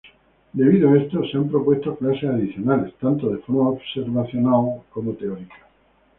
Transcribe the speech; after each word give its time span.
Debido 0.53 0.89
a 0.89 0.97
esto 0.97 1.23
se 1.27 1.37
han 1.37 1.47
propuesto 1.47 1.95
clases 1.95 2.27
adicionales, 2.27 2.91
tanto 2.99 3.29
de 3.29 3.37
forma 3.37 3.69
observacional 3.69 4.81
como 4.91 5.13
teórica. 5.13 5.53